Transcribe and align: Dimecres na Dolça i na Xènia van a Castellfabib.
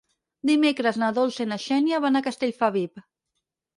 Dimecres 0.49 0.97
na 1.01 1.11
Dolça 1.19 1.45
i 1.47 1.49
na 1.51 1.59
Xènia 1.67 1.99
van 2.07 2.21
a 2.21 2.25
Castellfabib. 2.29 3.05